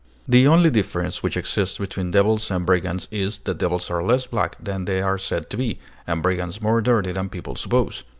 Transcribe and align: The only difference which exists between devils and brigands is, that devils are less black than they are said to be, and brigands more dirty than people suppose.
The 0.27 0.47
only 0.47 0.71
difference 0.71 1.21
which 1.21 1.37
exists 1.37 1.77
between 1.77 2.09
devils 2.09 2.49
and 2.49 2.65
brigands 2.65 3.07
is, 3.11 3.37
that 3.37 3.59
devils 3.59 3.91
are 3.91 4.01
less 4.03 4.25
black 4.25 4.57
than 4.59 4.85
they 4.85 4.99
are 4.99 5.19
said 5.19 5.47
to 5.51 5.57
be, 5.57 5.77
and 6.07 6.23
brigands 6.23 6.59
more 6.59 6.81
dirty 6.81 7.11
than 7.11 7.29
people 7.29 7.53
suppose. 7.53 8.03